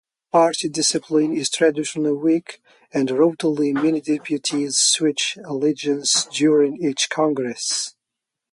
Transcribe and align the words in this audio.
Party 0.31 0.67
discipline 0.67 1.31
is 1.37 1.47
traditionally 1.47 2.11
weak, 2.17 2.59
and 2.91 3.09
routinely 3.09 3.71
many 3.71 4.01
deputies 4.01 4.75
switch 4.79 5.37
allegiance 5.45 6.25
during 6.33 6.83
each 6.83 7.07
Congress. 7.07 7.93